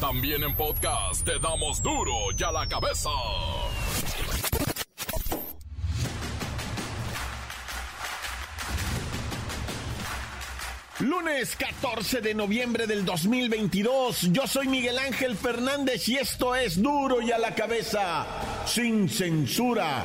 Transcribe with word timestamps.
También 0.00 0.44
en 0.44 0.54
podcast 0.54 1.24
te 1.24 1.40
damos 1.40 1.82
duro 1.82 2.12
y 2.36 2.42
a 2.44 2.52
la 2.52 2.68
cabeza. 2.68 3.10
Lunes 11.00 11.56
14 11.56 12.20
de 12.20 12.32
noviembre 12.32 12.86
del 12.86 13.04
2022. 13.04 14.30
Yo 14.30 14.46
soy 14.46 14.68
Miguel 14.68 14.98
Ángel 15.00 15.36
Fernández 15.36 16.08
y 16.08 16.16
esto 16.16 16.54
es 16.54 16.80
duro 16.80 17.20
y 17.20 17.32
a 17.32 17.38
la 17.38 17.56
cabeza, 17.56 18.24
sin 18.66 19.08
censura. 19.08 20.04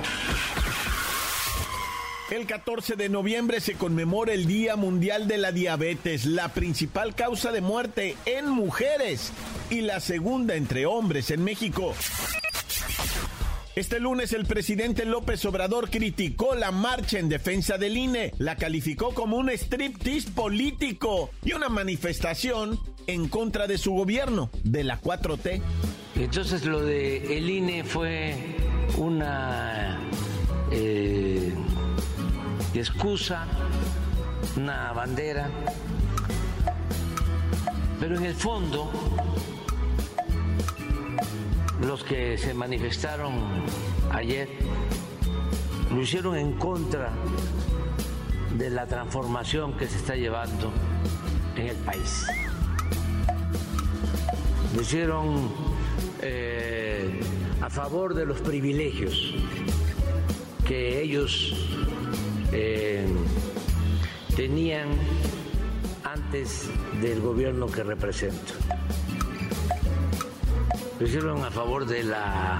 El 2.31 2.47
14 2.47 2.95
de 2.95 3.09
noviembre 3.09 3.59
se 3.59 3.73
conmemora 3.73 4.33
el 4.33 4.45
Día 4.45 4.75
Mundial 4.75 5.27
de 5.27 5.37
la 5.37 5.51
Diabetes, 5.51 6.25
la 6.25 6.53
principal 6.53 7.15
causa 7.15 7.51
de 7.51 7.61
muerte 7.61 8.15
en 8.25 8.49
mujeres 8.49 9.31
y 9.69 9.81
la 9.81 9.99
segunda 9.99 10.55
entre 10.55 10.85
hombres 10.85 11.31
en 11.31 11.43
México. 11.43 11.93
Este 13.75 13.99
lunes 13.99 14.31
el 14.33 14.45
presidente 14.45 15.03
López 15.03 15.43
Obrador 15.45 15.89
criticó 15.89 16.55
la 16.55 16.71
marcha 16.71 17.19
en 17.19 17.27
defensa 17.27 17.77
del 17.77 17.97
INE, 17.97 18.31
la 18.37 18.55
calificó 18.55 19.13
como 19.13 19.37
un 19.37 19.49
striptease 19.49 20.31
político 20.31 21.29
y 21.43 21.53
una 21.53 21.69
manifestación 21.69 22.79
en 23.05 23.27
contra 23.27 23.67
de 23.67 23.77
su 23.77 23.91
gobierno, 23.91 24.49
de 24.63 24.83
la 24.83 25.01
4T. 25.01 25.61
Entonces 26.15 26.65
lo 26.65 26.81
de 26.81 27.37
el 27.37 27.49
INE 27.49 27.83
fue 27.83 28.35
una 28.97 29.99
eh, 30.71 31.32
excusa, 32.79 33.45
una 34.57 34.91
bandera, 34.93 35.49
pero 37.99 38.17
en 38.17 38.25
el 38.25 38.35
fondo 38.35 38.91
los 41.81 42.03
que 42.03 42.37
se 42.37 42.53
manifestaron 42.53 43.33
ayer 44.11 44.49
lo 45.91 46.01
hicieron 46.01 46.37
en 46.37 46.53
contra 46.53 47.11
de 48.57 48.69
la 48.69 48.87
transformación 48.87 49.73
que 49.77 49.87
se 49.87 49.97
está 49.97 50.15
llevando 50.15 50.71
en 51.55 51.67
el 51.67 51.75
país. 51.77 52.25
Lo 54.75 54.81
hicieron 54.81 55.51
eh, 56.21 57.19
a 57.61 57.69
favor 57.69 58.13
de 58.13 58.25
los 58.25 58.41
privilegios 58.41 59.35
que 60.65 61.01
ellos 61.01 61.62
eh, 62.53 63.05
tenían 64.35 64.89
antes 66.03 66.69
del 67.01 67.19
gobierno 67.21 67.67
que 67.67 67.83
represento 67.83 68.53
lo 71.03 71.09
hicieron 71.09 71.43
a 71.43 71.51
favor 71.51 71.85
de 71.85 72.03
la 72.03 72.59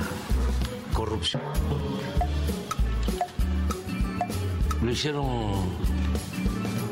corrupción. 0.91 1.41
Lo 4.81 4.91
hicieron 4.91 5.25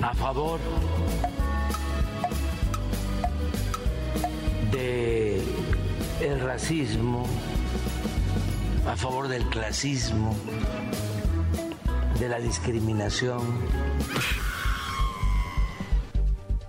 a 0.02 0.14
favor 0.14 0.62
de 4.72 5.42
el 6.22 6.40
racismo, 6.40 7.26
a 8.88 8.96
favor 8.96 9.28
del 9.28 9.44
clasismo, 9.50 10.34
de 12.22 12.30
la 12.30 12.40
discriminación. 12.40 13.42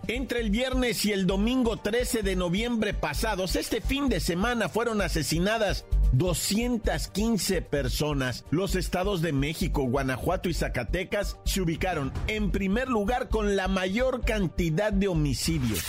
Entre 0.08 0.40
el 0.40 0.48
viernes 0.48 1.04
y 1.04 1.12
el 1.12 1.26
domingo 1.26 1.76
13 1.76 2.22
de 2.22 2.36
noviembre 2.36 2.94
pasados, 2.94 3.54
este 3.54 3.82
fin 3.82 4.08
de 4.08 4.20
semana 4.20 4.70
fueron 4.70 5.02
asesinadas 5.02 5.84
215 6.12 7.60
personas. 7.60 8.46
Los 8.50 8.76
estados 8.76 9.20
de 9.20 9.32
México, 9.32 9.82
Guanajuato 9.82 10.48
y 10.48 10.54
Zacatecas 10.54 11.36
se 11.44 11.60
ubicaron 11.60 12.14
en 12.28 12.50
primer 12.50 12.88
lugar 12.88 13.28
con 13.28 13.54
la 13.54 13.68
mayor 13.68 14.24
cantidad 14.24 14.90
de 14.90 15.08
homicidios. 15.08 15.84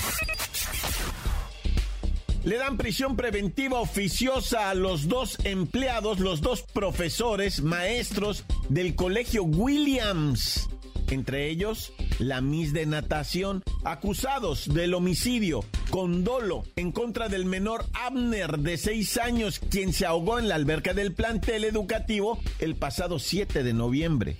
Le 2.43 2.57
dan 2.57 2.77
prisión 2.77 3.15
preventiva 3.15 3.79
oficiosa 3.79 4.69
a 4.69 4.73
los 4.73 5.07
dos 5.07 5.37
empleados, 5.45 6.19
los 6.19 6.41
dos 6.41 6.63
profesores, 6.73 7.61
maestros 7.61 8.43
del 8.69 8.95
colegio 8.95 9.43
Williams 9.43 10.67
entre 11.13 11.49
ellos 11.49 11.93
la 12.19 12.41
Miss 12.41 12.73
de 12.73 12.85
Natación, 12.85 13.63
acusados 13.83 14.73
del 14.73 14.93
homicidio 14.93 15.63
con 15.89 16.23
dolo 16.23 16.63
en 16.75 16.91
contra 16.91 17.29
del 17.29 17.45
menor 17.45 17.85
Abner 17.93 18.59
de 18.59 18.77
6 18.77 19.17
años, 19.17 19.59
quien 19.59 19.93
se 19.93 20.05
ahogó 20.05 20.39
en 20.39 20.49
la 20.49 20.55
alberca 20.55 20.93
del 20.93 21.13
plantel 21.13 21.63
educativo 21.63 22.39
el 22.59 22.75
pasado 22.75 23.19
7 23.19 23.63
de 23.63 23.73
noviembre. 23.73 24.37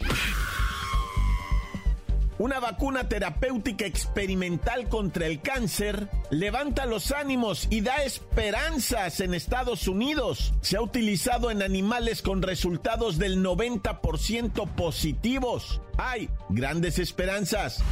Una 2.40 2.60
vacuna 2.60 3.08
terapéutica 3.08 3.86
experimental 3.86 4.90
contra 4.90 5.28
el 5.28 5.42
cáncer 5.42 6.10
levanta 6.32 6.86
los 6.86 7.12
ánimos 7.12 7.68
y 7.70 7.82
da 7.82 8.04
esperanzas 8.04 9.20
en 9.20 9.36
Estados 9.36 9.88
Unidos. 9.88 10.54
Se 10.62 10.78
ha 10.78 10.82
utilizado 10.82 11.52
en 11.52 11.62
animales 11.62 12.22
con 12.24 12.42
resultados 12.42 13.20
del 13.20 13.44
90% 13.44 14.68
positivos. 14.76 15.80
Hay 15.98 16.30
grandes 16.50 16.98
esperanzas. 16.98 17.84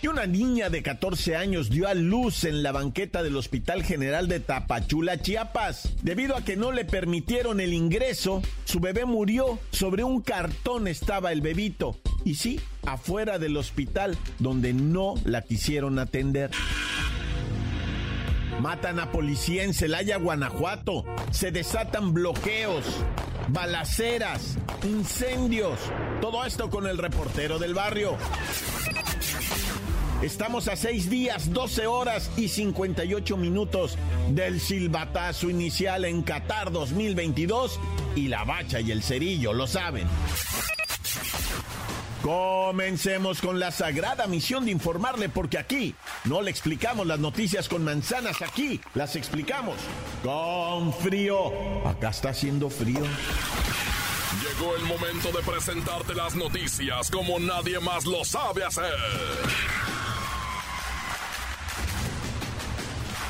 Y 0.00 0.06
una 0.06 0.26
niña 0.26 0.70
de 0.70 0.82
14 0.82 1.36
años 1.36 1.70
dio 1.70 1.88
a 1.88 1.94
luz 1.94 2.44
en 2.44 2.62
la 2.62 2.72
banqueta 2.72 3.22
del 3.22 3.36
Hospital 3.36 3.82
General 3.82 4.28
de 4.28 4.40
Tapachula, 4.40 5.20
Chiapas. 5.20 5.92
Debido 6.02 6.36
a 6.36 6.44
que 6.44 6.56
no 6.56 6.70
le 6.70 6.84
permitieron 6.84 7.60
el 7.60 7.74
ingreso, 7.74 8.40
su 8.64 8.78
bebé 8.78 9.04
murió. 9.04 9.58
Sobre 9.70 10.04
un 10.04 10.22
cartón 10.22 10.86
estaba 10.86 11.32
el 11.32 11.40
bebito. 11.40 11.98
Y 12.28 12.34
sí, 12.34 12.60
afuera 12.84 13.38
del 13.38 13.56
hospital, 13.56 14.14
donde 14.38 14.74
no 14.74 15.14
la 15.24 15.40
quisieron 15.40 15.98
atender. 15.98 16.50
Matan 18.60 19.00
a 19.00 19.10
policía 19.10 19.64
en 19.64 19.72
Celaya, 19.72 20.18
Guanajuato. 20.18 21.06
Se 21.30 21.52
desatan 21.52 22.12
bloqueos, 22.12 22.84
balaceras, 23.48 24.58
incendios. 24.84 25.78
Todo 26.20 26.44
esto 26.44 26.68
con 26.68 26.86
el 26.86 26.98
reportero 26.98 27.58
del 27.58 27.72
barrio. 27.72 28.18
Estamos 30.20 30.68
a 30.68 30.76
seis 30.76 31.08
días, 31.08 31.50
12 31.54 31.86
horas 31.86 32.30
y 32.36 32.48
58 32.48 33.38
minutos 33.38 33.96
del 34.32 34.60
silbatazo 34.60 35.48
inicial 35.48 36.04
en 36.04 36.22
Qatar 36.22 36.72
2022 36.72 37.80
y 38.16 38.28
la 38.28 38.44
bacha 38.44 38.80
y 38.82 38.90
el 38.90 39.02
cerillo 39.02 39.54
lo 39.54 39.66
saben. 39.66 40.06
Comencemos 42.22 43.40
con 43.40 43.60
la 43.60 43.70
sagrada 43.70 44.26
misión 44.26 44.64
de 44.64 44.72
informarle 44.72 45.28
porque 45.28 45.56
aquí 45.58 45.94
no 46.24 46.42
le 46.42 46.50
explicamos 46.50 47.06
las 47.06 47.20
noticias 47.20 47.68
con 47.68 47.84
manzanas, 47.84 48.42
aquí 48.42 48.80
las 48.94 49.14
explicamos 49.16 49.76
con 50.22 50.92
frío. 50.92 51.52
Acá 51.86 52.10
está 52.10 52.30
haciendo 52.30 52.70
frío. 52.70 53.04
Llegó 54.42 54.76
el 54.76 54.82
momento 54.82 55.30
de 55.32 55.42
presentarte 55.44 56.14
las 56.14 56.34
noticias 56.34 57.10
como 57.10 57.38
nadie 57.38 57.78
más 57.80 58.04
lo 58.04 58.24
sabe 58.24 58.64
hacer. 58.64 58.94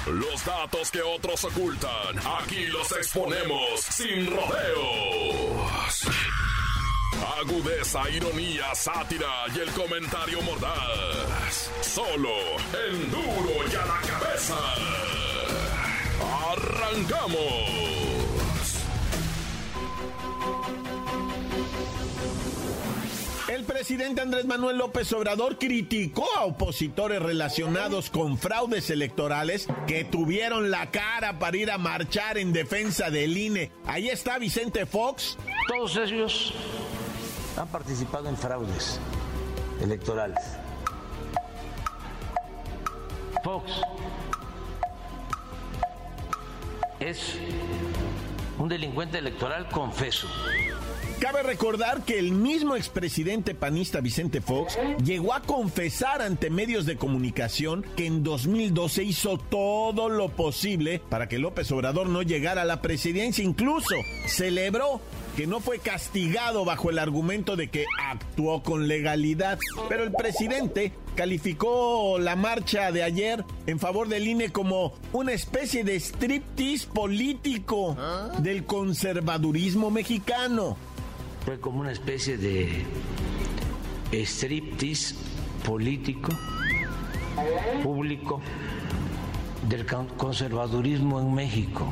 Los 0.07 0.43
datos 0.43 0.91
que 0.91 1.03
otros 1.03 1.45
ocultan, 1.45 2.19
aquí 2.41 2.67
los 2.69 2.91
exponemos 2.93 3.81
sin 3.81 4.27
rodeos. 4.27 5.48
Agudeza, 7.41 8.11
ironía, 8.11 8.75
sátira 8.75 9.45
y 9.55 9.61
el 9.61 9.71
comentario 9.71 10.43
mordaz. 10.43 11.71
Solo 11.83 12.31
el 12.89 13.11
duro 13.13 13.65
y 13.71 13.75
a 13.77 13.87
la 13.87 14.01
cabeza. 14.01 14.57
¡Arrancamos! 16.51 17.89
El 23.49 23.65
presidente 23.65 24.21
Andrés 24.21 24.45
Manuel 24.45 24.79
López 24.79 25.13
Obrador 25.13 25.59
criticó 25.59 26.27
a 26.37 26.45
opositores 26.45 27.23
relacionados 27.23 28.11
con 28.11 28.37
fraudes 28.37 28.91
electorales 28.91 29.69
que 29.87 30.05
tuvieron 30.05 30.71
la 30.71 30.91
cara 30.91 31.39
para 31.39 31.57
ir 31.57 31.71
a 31.71 31.79
marchar 31.79 32.37
en 32.37 32.53
defensa 32.53 33.11
del 33.11 33.37
INE. 33.37 33.71
Ahí 33.87 34.09
está 34.09 34.39
Vicente 34.39 34.87
Fox. 34.87 35.39
Todos 35.69 35.97
ellos 35.97 36.53
han 37.59 37.69
participado 37.69 38.29
en 38.29 38.37
fraudes 38.37 39.01
electorales. 39.81 40.39
Fox 43.43 43.71
es 47.01 47.37
un 48.59 48.69
delincuente 48.69 49.19
electoral 49.19 49.69
confeso 49.69 50.29
Cabe 51.21 51.43
recordar 51.43 52.05
que 52.05 52.19
el 52.21 52.31
mismo 52.31 52.77
expresidente 52.77 53.53
panista 53.53 54.01
Vicente 54.01 54.41
Fox 54.41 54.79
llegó 55.05 55.35
a 55.35 55.43
confesar 55.43 56.23
ante 56.23 56.49
medios 56.49 56.87
de 56.87 56.97
comunicación 56.97 57.85
que 57.97 58.07
en 58.07 58.23
2012 58.23 59.03
hizo 59.03 59.37
todo 59.37 60.09
lo 60.09 60.29
posible 60.29 61.03
para 61.09 61.29
que 61.29 61.41
López 61.41 61.73
Obrador 61.73 62.09
no 62.09 62.23
llegara 62.23 62.63
a 62.63 62.65
la 62.65 62.81
presidencia. 62.83 63.43
Incluso 63.43 63.97
celebró 64.29 65.01
que 65.37 65.49
no 65.49 65.59
fue 65.59 65.81
castigado 65.81 66.65
bajo 66.65 66.91
el 66.91 67.01
argumento 67.01 67.57
de 67.57 67.69
que 67.69 67.87
actuó 68.01 68.63
con 68.63 68.87
legalidad. 68.87 69.59
Pero 69.89 70.05
el 70.05 70.13
presidente 70.13 70.93
calificó 71.17 72.19
la 72.21 72.37
marcha 72.37 72.93
de 72.93 73.03
ayer 73.03 73.45
en 73.67 73.81
favor 73.81 74.09
del 74.09 74.29
INE 74.29 74.51
como 74.51 74.95
una 75.13 75.33
especie 75.33 75.83
de 75.83 75.99
striptease 75.99 76.87
político 76.87 77.97
del 78.39 78.65
conservadurismo 78.65 79.91
mexicano. 79.91 80.77
Fue 81.49 81.59
como 81.59 81.81
una 81.81 81.93
especie 81.93 82.37
de 82.37 82.85
striptease 84.13 85.15
político, 85.65 86.29
público, 87.83 88.43
del 89.67 89.87
conservadurismo 89.87 91.19
en 91.19 91.33
México. 91.33 91.91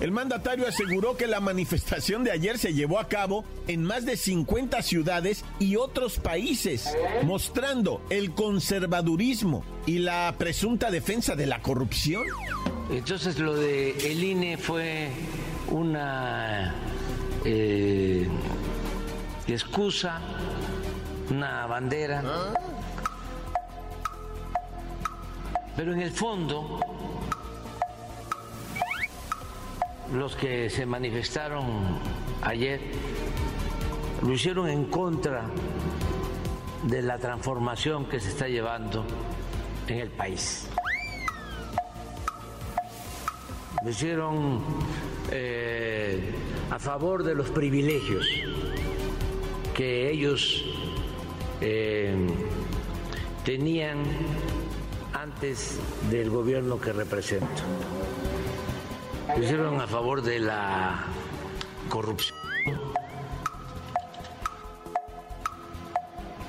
El 0.00 0.12
mandatario 0.12 0.68
aseguró 0.68 1.16
que 1.16 1.26
la 1.26 1.40
manifestación 1.40 2.22
de 2.22 2.30
ayer 2.30 2.56
se 2.58 2.72
llevó 2.72 3.00
a 3.00 3.08
cabo 3.08 3.44
en 3.66 3.82
más 3.82 4.06
de 4.06 4.16
50 4.16 4.82
ciudades 4.82 5.44
y 5.58 5.74
otros 5.74 6.20
países, 6.20 6.96
mostrando 7.24 8.02
el 8.08 8.34
conservadurismo 8.34 9.64
y 9.84 9.98
la 9.98 10.32
presunta 10.38 10.92
defensa 10.92 11.34
de 11.34 11.46
la 11.46 11.60
corrupción. 11.60 12.22
Entonces 12.88 13.40
lo 13.40 13.56
de 13.56 14.12
el 14.12 14.22
INE 14.22 14.58
fue 14.58 15.08
una 15.72 16.72
eh, 17.44 18.28
excusa, 19.46 20.20
una 21.30 21.66
bandera, 21.66 22.22
pero 25.76 25.92
en 25.92 26.00
el 26.00 26.10
fondo 26.10 26.80
los 30.12 30.36
que 30.36 30.70
se 30.70 30.86
manifestaron 30.86 31.98
ayer 32.42 32.80
lo 34.22 34.32
hicieron 34.32 34.68
en 34.68 34.86
contra 34.86 35.44
de 36.84 37.02
la 37.02 37.18
transformación 37.18 38.06
que 38.06 38.20
se 38.20 38.30
está 38.30 38.48
llevando 38.48 39.04
en 39.88 39.98
el 39.98 40.10
país. 40.10 40.68
Lo 43.84 43.90
hicieron 43.90 44.62
eh, 45.30 46.32
a 46.70 46.78
favor 46.78 47.22
de 47.22 47.34
los 47.34 47.50
privilegios 47.50 48.26
que 49.74 50.10
ellos 50.10 50.64
eh, 51.60 52.16
tenían 53.44 54.02
antes 55.12 55.78
del 56.10 56.30
gobierno 56.30 56.80
que 56.80 56.92
represento 56.92 57.62
lo 59.36 59.42
hicieron 59.42 59.80
a 59.80 59.86
favor 59.86 60.22
de 60.22 60.38
la 60.38 61.06
corrupción. 61.88 62.38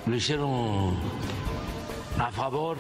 Lo 0.06 0.16
hicieron 0.16 0.96
a 2.20 2.32
favor 2.32 2.78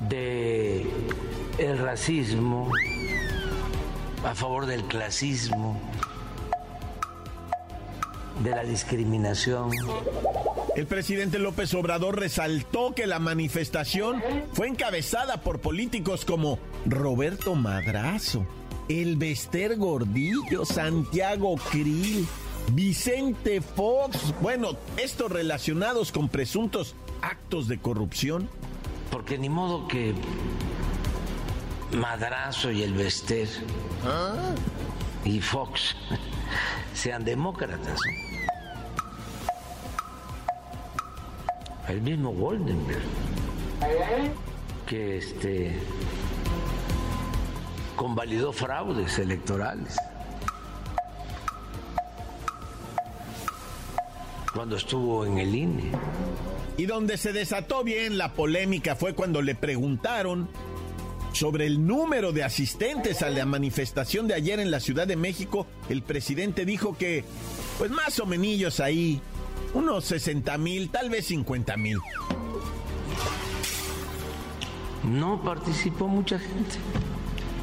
de 0.00 0.65
el 1.58 1.78
racismo, 1.78 2.70
a 4.24 4.34
favor 4.34 4.66
del 4.66 4.84
clasismo, 4.84 5.80
de 8.42 8.50
la 8.50 8.62
discriminación. 8.64 9.70
El 10.74 10.86
presidente 10.86 11.38
López 11.38 11.72
Obrador 11.72 12.18
resaltó 12.18 12.94
que 12.94 13.06
la 13.06 13.18
manifestación 13.18 14.22
fue 14.52 14.68
encabezada 14.68 15.40
por 15.40 15.60
políticos 15.60 16.26
como 16.26 16.58
Roberto 16.84 17.54
Madrazo, 17.54 18.46
El 18.88 19.16
Bester 19.16 19.76
Gordillo, 19.78 20.66
Santiago 20.66 21.56
Krill, 21.70 22.26
Vicente 22.72 23.62
Fox, 23.62 24.34
bueno, 24.42 24.72
estos 24.98 25.32
relacionados 25.32 26.12
con 26.12 26.28
presuntos 26.28 26.94
actos 27.22 27.68
de 27.68 27.78
corrupción. 27.78 28.50
Porque 29.10 29.38
ni 29.38 29.48
modo 29.48 29.88
que 29.88 30.12
Madrazo 31.92 32.70
y 32.70 32.82
el 32.82 32.94
Bester 32.94 33.48
y 35.24 35.40
Fox 35.40 35.96
sean 36.94 37.24
demócratas. 37.24 38.00
el 41.88 42.00
mismo 42.00 42.32
Goldenberg, 42.32 43.00
que 44.86 45.18
este, 45.18 45.80
convalidó 47.94 48.52
fraudes 48.52 49.18
electorales. 49.18 49.96
cuando 54.52 54.76
estuvo 54.76 55.26
en 55.26 55.36
el 55.36 55.54
INE. 55.54 55.92
Y 56.78 56.86
donde 56.86 57.18
se 57.18 57.34
desató 57.34 57.84
bien 57.84 58.16
la 58.16 58.32
polémica 58.32 58.96
fue 58.96 59.14
cuando 59.14 59.42
le 59.42 59.54
preguntaron 59.54 60.48
sobre 61.36 61.66
el 61.66 61.86
número 61.86 62.32
de 62.32 62.42
asistentes 62.42 63.20
a 63.20 63.28
la 63.28 63.44
manifestación 63.44 64.26
de 64.26 64.34
ayer 64.34 64.58
en 64.58 64.70
la 64.70 64.80
Ciudad 64.80 65.06
de 65.06 65.16
México. 65.16 65.66
El 65.90 66.02
presidente 66.02 66.64
dijo 66.64 66.96
que, 66.96 67.24
pues 67.76 67.90
más 67.90 68.18
o 68.20 68.26
menos 68.26 68.80
ahí, 68.80 69.20
unos 69.74 70.06
60 70.06 70.56
mil, 70.56 70.88
tal 70.88 71.10
vez 71.10 71.26
50 71.26 71.76
mil. 71.76 71.98
No 75.04 75.42
participó 75.42 76.08
mucha 76.08 76.38
gente. 76.38 76.76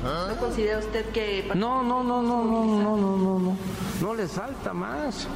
¿No 0.03 0.35
considera 0.37 0.79
usted 0.79 1.05
que.? 1.11 1.49
No, 1.55 1.81
no, 1.81 2.03
no, 2.03 2.21
no, 2.21 2.43
no, 2.43 2.65
no, 2.65 2.97
no, 2.97 3.17
no, 3.17 3.39
no. 3.39 3.57
No 4.01 4.13
les 4.13 4.31
falta 4.31 4.73
más. 4.73 5.27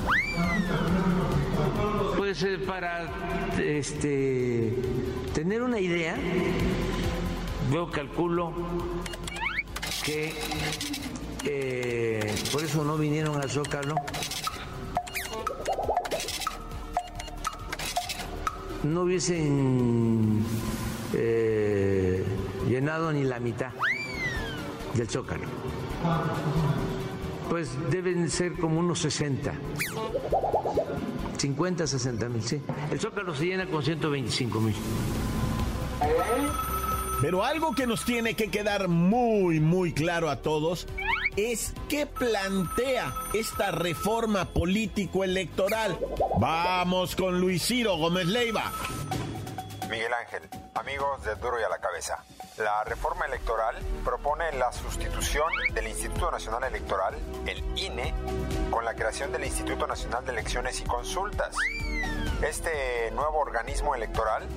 Pues 2.18 2.44
eh, 2.44 2.60
para 2.60 3.10
este 3.58 4.74
tener 5.34 5.64
una 5.64 5.80
idea, 5.80 6.18
yo 7.72 7.90
calculo 7.92 8.54
que 10.04 10.34
eh, 11.44 12.36
por 12.52 12.64
eso 12.64 12.84
no 12.84 12.98
vinieron 12.98 13.42
al 13.42 13.50
Zócalo 13.50 13.96
no 18.84 19.02
hubiesen 19.02 20.44
eh, 21.14 22.24
llenado 22.68 23.12
ni 23.12 23.24
la 23.24 23.40
mitad 23.40 23.72
del 24.94 25.10
zócalo. 25.10 25.46
Pues 27.50 27.70
deben 27.92 28.30
ser 28.30 28.54
como 28.54 28.80
unos 28.80 29.00
60. 29.00 29.54
50, 31.38 31.88
60 31.88 32.30
mil, 32.30 32.42
sí. 32.42 32.62
El 32.92 33.00
zócalo 33.00 33.36
se 33.36 33.46
llena 33.46 33.68
con 33.68 33.84
125 33.84 34.60
mil. 34.60 34.76
Pero 37.22 37.44
algo 37.44 37.74
que 37.74 37.88
nos 37.88 38.06
tiene 38.06 38.36
que 38.36 38.52
quedar 38.52 38.88
muy, 38.88 39.60
muy 39.60 39.94
claro 39.94 40.30
a 40.30 40.38
todos 40.38 40.88
es 41.36 41.74
qué 41.90 42.06
plantea 42.06 43.14
esta 43.34 43.72
reforma 43.72 44.46
político-electoral. 44.46 45.98
Vamos 46.40 47.16
con 47.16 47.40
Luis 47.40 47.66
Ciro 47.66 47.98
Gómez 47.98 48.28
Leiva. 48.28 48.72
Miguel 49.90 50.14
Ángel, 50.14 50.44
amigos 50.76 51.24
de 51.24 51.36
Duro 51.36 51.60
y 51.60 51.64
a 51.64 51.70
la 51.70 51.80
Cabeza. 51.80 52.24
La 52.58 52.84
reforma 52.84 53.26
electoral 53.26 53.76
propone 54.04 54.52
la 54.54 54.72
sustitución 54.72 55.48
del 55.74 55.88
Instituto 55.88 56.30
Nacional 56.30 56.64
Electoral, 56.66 57.16
el 57.46 57.64
INE, 57.78 58.14
con 58.70 58.84
la 58.84 58.96
creación 58.96 59.32
del 59.32 59.46
Instituto 59.46 59.88
Nacional 59.88 60.26
de 60.26 60.34
Elecciones 60.34 60.82
y 60.82 60.84
Consultas. 60.84 61.56
Este 62.42 63.10
nuevo 63.12 63.40
organismo 63.40 63.96
electoral 63.96 64.48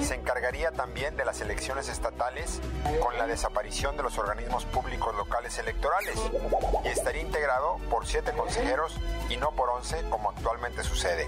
se 0.00 0.14
encargaría 0.14 0.70
también 0.70 1.16
de 1.16 1.24
las 1.24 1.40
elecciones 1.40 1.88
estatales 1.88 2.60
con 3.00 3.16
la 3.16 3.26
desaparición 3.26 3.96
de 3.96 4.02
los 4.02 4.18
organismos 4.18 4.66
públicos 4.66 5.14
locales 5.16 5.58
electorales 5.58 6.16
y 6.84 6.88
estaría 6.88 7.22
integrado 7.22 7.78
por 7.90 8.06
siete 8.06 8.32
consejeros 8.32 8.94
y 9.30 9.38
no 9.38 9.52
por 9.52 9.70
once 9.70 10.02
como 10.10 10.30
actualmente 10.30 10.84
sucede. 10.84 11.26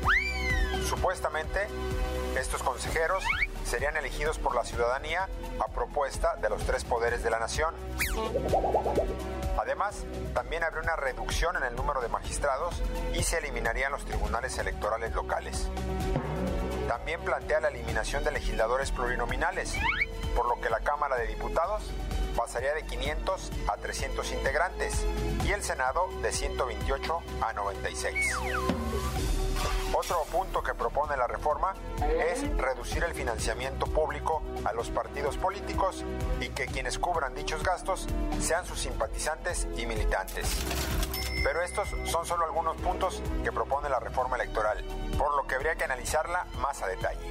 Supuestamente, 0.87 1.67
estos 2.39 2.63
consejeros 2.63 3.25
serían 3.65 3.97
elegidos 3.97 4.39
por 4.39 4.55
la 4.55 4.65
ciudadanía 4.65 5.29
a 5.59 5.69
propuesta 5.69 6.37
de 6.37 6.51
los 6.51 6.63
tres 6.65 6.85
poderes 6.85 7.23
de 7.23 7.31
la 7.31 7.39
nación. 7.39 7.75
Además, 9.59 10.05
también 10.35 10.65
habría 10.65 10.83
una 10.83 10.97
reducción 10.97 11.57
en 11.57 11.65
el 11.65 11.77
número 11.77 12.01
de 12.01 12.09
magistrados 12.09 12.83
y 13.15 13.23
se 13.23 13.39
eliminarían 13.39 13.93
los 13.93 14.05
tribunales 14.05 14.59
electorales 14.59 15.15
locales. 15.15 15.69
También 16.89 17.21
plantea 17.21 17.61
la 17.61 17.69
eliminación 17.69 18.25
de 18.25 18.33
legisladores 18.33 18.91
plurinominales, 18.91 19.75
por 20.37 20.49
lo 20.49 20.61
que 20.61 20.71
la 20.71 20.81
Cámara 20.81 21.17
de 21.17 21.27
Diputados 21.27 21.91
pasaría 22.37 22.75
de 22.75 22.85
500 22.85 23.53
a 23.69 23.77
300 23.77 24.33
integrantes 24.33 25.05
y 25.45 25.53
el 25.53 25.63
Senado 25.63 26.09
de 26.21 26.33
128 26.33 27.23
a 27.41 27.53
96. 27.53 28.37
Otro 29.97 30.25
punto 30.25 30.61
que 30.61 30.75
propone 30.75 31.17
la 31.17 31.29
reforma 31.29 31.73
es 32.33 32.45
reducir 32.57 33.05
el 33.05 33.15
financiamiento 33.15 33.87
público 33.87 34.43
a 34.65 34.73
los 34.73 34.91
partidos 34.91 35.37
políticos 35.37 36.05
y 36.41 36.49
que 36.49 36.67
quienes 36.67 36.99
cubran 36.99 37.33
dichos 37.35 37.63
gastos 37.63 38.09
sean 38.41 38.67
sus 38.67 38.81
simpatizantes 38.81 39.69
y 39.77 39.87
militantes. 39.87 40.65
Pero 41.45 41.63
estos 41.63 41.89
son 42.11 42.27
solo 42.27 42.45
algunos 42.45 42.77
puntos 42.79 43.23
que 43.45 43.53
propone 43.53 43.89
la 43.89 44.01
reforma 44.01 44.35
electoral, 44.35 44.83
por 45.17 45.37
lo 45.37 45.47
que 45.47 45.55
habría 45.55 45.77
que 45.77 45.85
analizarla 45.85 46.47
más 46.59 46.83
a 46.83 46.89
detalle. 46.89 47.31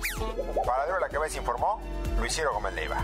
Para 0.65 0.86
Duro 0.86 1.00
la 1.00 1.10
Cabeza 1.10 1.39
informó 1.39 1.82
Luis 2.17 2.41
Gómez 2.46 2.74
Leiva. 2.75 3.03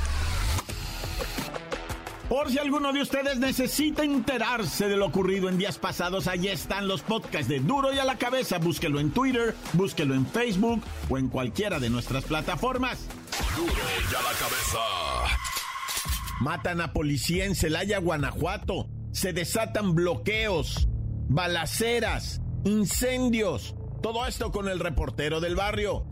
Por 2.31 2.49
si 2.49 2.59
alguno 2.59 2.93
de 2.93 3.01
ustedes 3.01 3.39
necesita 3.39 4.05
enterarse 4.05 4.87
de 4.87 4.95
lo 4.95 5.07
ocurrido 5.07 5.49
en 5.49 5.57
días 5.57 5.77
pasados, 5.77 6.27
allí 6.27 6.47
están 6.47 6.87
los 6.87 7.01
podcasts 7.01 7.49
de 7.49 7.59
Duro 7.59 7.91
y 7.91 7.99
a 7.99 8.05
la 8.05 8.17
cabeza. 8.17 8.57
Búsquelo 8.57 9.01
en 9.01 9.11
Twitter, 9.11 9.53
búsquelo 9.73 10.15
en 10.15 10.25
Facebook 10.25 10.81
o 11.09 11.17
en 11.17 11.27
cualquiera 11.27 11.77
de 11.81 11.89
nuestras 11.89 12.23
plataformas. 12.23 13.05
Duro 13.57 13.73
y 13.73 14.15
a 14.15 14.21
la 14.21 14.39
cabeza. 14.39 14.79
Matan 16.39 16.79
a 16.79 16.93
policía 16.93 17.43
en 17.43 17.53
Celaya, 17.53 17.99
Guanajuato. 17.99 18.87
Se 19.11 19.33
desatan 19.33 19.93
bloqueos, 19.93 20.87
balaceras, 21.27 22.39
incendios. 22.63 23.75
Todo 24.01 24.25
esto 24.25 24.53
con 24.53 24.69
el 24.69 24.79
reportero 24.79 25.41
del 25.41 25.57
barrio. 25.57 26.05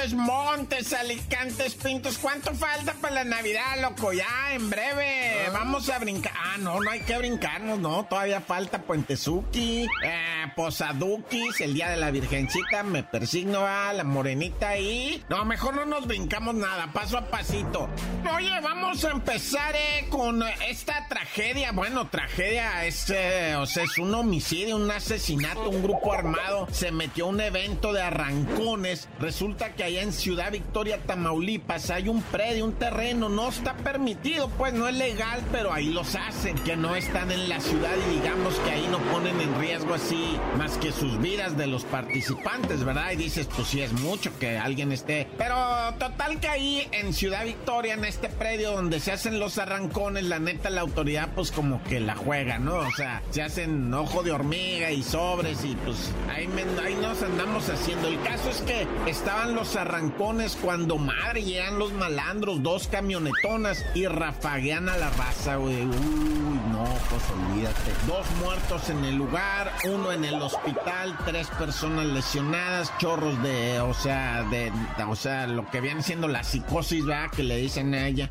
Montes, 0.00 0.14
Montes, 0.14 0.92
Alicantes, 0.94 1.74
Pintos. 1.74 2.16
¿Cuánto 2.16 2.54
falta 2.54 2.94
para 2.94 3.16
la 3.16 3.24
Navidad, 3.24 3.82
loco? 3.82 4.14
Ya, 4.14 4.54
en 4.54 4.70
breve. 4.70 5.44
Ah. 5.46 5.50
Vamos 5.52 5.90
a 5.90 5.98
brincar. 5.98 6.32
Ah, 6.34 6.56
no, 6.58 6.80
no 6.80 6.90
hay 6.90 7.00
que 7.00 7.18
brincarnos, 7.18 7.78
no. 7.78 8.06
Todavía 8.06 8.40
falta 8.40 8.80
Puentezuki, 8.80 9.86
eh, 10.02 10.29
Posaduquis, 10.48 11.60
el 11.60 11.74
Día 11.74 11.90
de 11.90 11.96
la 11.96 12.10
Virgencita. 12.10 12.82
Me 12.82 13.02
persigno 13.02 13.66
a 13.66 13.92
la 13.92 14.04
morenita 14.04 14.78
y. 14.78 15.22
No, 15.28 15.44
mejor 15.44 15.74
no 15.76 15.84
nos 15.84 16.06
brincamos 16.06 16.54
nada, 16.54 16.92
paso 16.92 17.18
a 17.18 17.26
pasito. 17.26 17.88
Oye, 18.34 18.60
vamos 18.60 19.04
a 19.04 19.10
empezar 19.10 19.74
eh, 19.76 20.06
con 20.08 20.42
esta 20.68 21.06
tragedia. 21.08 21.72
Bueno, 21.72 22.08
tragedia 22.08 22.84
es, 22.84 23.10
eh, 23.10 23.54
o 23.56 23.66
sea, 23.66 23.84
es 23.84 23.98
un 23.98 24.14
homicidio, 24.14 24.76
un 24.76 24.90
asesinato. 24.90 25.68
Un 25.70 25.82
grupo 25.82 26.12
armado 26.12 26.66
se 26.70 26.90
metió 26.92 27.26
a 27.26 27.28
un 27.28 27.40
evento 27.40 27.92
de 27.92 28.02
arrancones. 28.02 29.08
Resulta 29.18 29.74
que 29.74 29.84
allá 29.84 30.02
en 30.02 30.12
Ciudad 30.12 30.52
Victoria, 30.52 30.98
Tamaulipas, 31.06 31.90
hay 31.90 32.08
un 32.08 32.22
predio, 32.22 32.64
un 32.64 32.72
terreno, 32.72 33.28
no 33.28 33.48
está 33.48 33.74
permitido, 33.74 34.48
pues 34.50 34.72
no 34.72 34.88
es 34.88 34.94
legal, 34.96 35.42
pero 35.52 35.72
ahí 35.72 35.90
los 35.90 36.14
hacen, 36.14 36.56
que 36.58 36.76
no 36.76 36.96
están 36.96 37.30
en 37.30 37.48
la 37.48 37.60
ciudad 37.60 37.94
y 38.08 38.14
digamos 38.16 38.54
que 38.60 38.70
ahí 38.70 38.88
no 38.90 38.98
ponen 39.12 39.40
en 39.40 39.58
riesgo 39.60 39.94
así 39.94 40.29
más 40.56 40.78
que 40.78 40.92
sus 40.92 41.20
vidas 41.20 41.56
de 41.56 41.66
los 41.66 41.84
participantes, 41.84 42.84
¿verdad? 42.84 43.12
Y 43.12 43.16
dices, 43.16 43.48
pues 43.54 43.68
sí 43.68 43.80
es 43.82 43.92
mucho 43.92 44.30
que 44.38 44.58
alguien 44.58 44.92
esté. 44.92 45.28
Pero 45.38 45.56
total 45.98 46.40
que 46.40 46.48
ahí 46.48 46.88
en 46.92 47.12
Ciudad 47.12 47.44
Victoria, 47.44 47.94
en 47.94 48.04
este 48.04 48.28
predio 48.28 48.72
donde 48.72 49.00
se 49.00 49.12
hacen 49.12 49.38
los 49.38 49.58
arrancones, 49.58 50.24
la 50.24 50.38
neta 50.38 50.70
la 50.70 50.80
autoridad 50.80 51.30
pues 51.34 51.50
como 51.50 51.82
que 51.84 52.00
la 52.00 52.16
juega, 52.16 52.58
¿no? 52.58 52.76
O 52.76 52.90
sea, 52.92 53.22
se 53.30 53.42
hacen 53.42 53.92
ojo 53.94 54.22
de 54.22 54.32
hormiga 54.32 54.90
y 54.90 55.02
sobres 55.02 55.64
y 55.64 55.74
pues 55.76 56.12
ahí, 56.28 56.48
ahí 56.84 56.94
nos 56.94 57.22
andamos 57.22 57.68
haciendo. 57.68 58.08
El 58.08 58.20
caso 58.22 58.50
es 58.50 58.62
que 58.62 58.86
estaban 59.06 59.54
los 59.54 59.76
arrancones 59.76 60.56
cuando 60.60 60.98
madre 60.98 61.42
llegan 61.42 61.78
los 61.78 61.92
malandros, 61.92 62.62
dos 62.62 62.88
camionetonas 62.88 63.84
y 63.94 64.06
rafaguean 64.06 64.88
a 64.88 64.96
la 64.96 65.10
raza, 65.10 65.56
güey. 65.56 65.84
Uy, 65.84 66.39
no, 66.72 66.84
pues 67.08 67.22
olvídate. 67.30 67.92
Dos 68.06 68.26
muertos 68.42 68.88
en 68.90 69.04
el 69.04 69.16
lugar, 69.16 69.72
uno 69.84 70.12
en 70.12 70.24
el 70.24 70.40
hospital, 70.40 71.16
tres 71.24 71.48
personas 71.48 72.06
lesionadas, 72.06 72.92
chorros 72.98 73.40
de, 73.42 73.80
o 73.80 73.94
sea, 73.94 74.42
de, 74.44 74.72
o 75.08 75.16
sea, 75.16 75.46
lo 75.46 75.68
que 75.70 75.80
viene 75.80 76.02
siendo 76.02 76.28
la 76.28 76.44
psicosis, 76.44 77.04
¿verdad? 77.04 77.30
Que 77.30 77.42
le 77.42 77.56
dicen 77.56 77.94
a 77.94 78.06
ella. 78.06 78.28